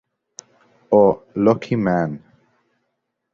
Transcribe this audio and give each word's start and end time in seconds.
O 0.89 1.21
Lucky 1.35 1.75
Man! 1.75 2.19